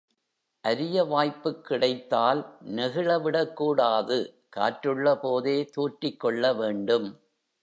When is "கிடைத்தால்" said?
1.65-2.41